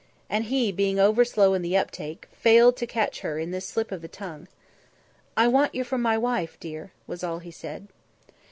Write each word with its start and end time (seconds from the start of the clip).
And 0.31 0.45
he, 0.45 0.71
being 0.71 0.99
over 0.99 1.23
slow 1.23 1.53
in 1.53 1.61
the 1.61 1.73
uptak', 1.77 2.27
failed 2.31 2.75
to 2.77 2.87
catch 2.87 3.19
her 3.19 3.37
in 3.37 3.51
this 3.51 3.67
slip 3.67 3.91
of 3.91 4.01
the 4.01 4.07
tongue. 4.07 4.47
"I 5.37 5.47
want 5.47 5.75
you 5.75 5.83
for 5.83 5.99
my 5.99 6.17
wife, 6.17 6.59
dear," 6.59 6.91
was 7.05 7.23
all 7.23 7.37
he 7.37 7.51
said. 7.51 7.87